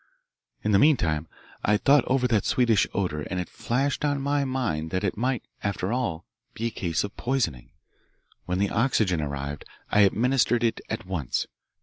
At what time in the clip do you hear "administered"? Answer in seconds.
9.99-10.63